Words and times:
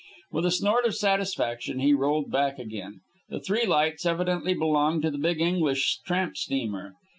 With 0.31 0.47
a 0.47 0.51
snort 0.51 0.85
of 0.87 0.95
satisfaction 0.95 1.77
he 1.77 1.93
rolled 1.93 2.31
back 2.31 2.57
again. 2.57 3.01
The 3.29 3.39
three 3.39 3.67
lights 3.67 4.03
evidently 4.03 4.55
belonged 4.55 5.03
to 5.03 5.11
the 5.11 5.19
big 5.19 5.39
English 5.39 5.99
tramp 6.07 6.37
steamer. 6.37 6.95